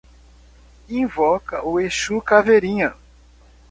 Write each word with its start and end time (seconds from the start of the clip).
Invoca 0.89 1.61
o 1.63 1.79
exu 1.79 2.19
caveirinha 2.23 2.95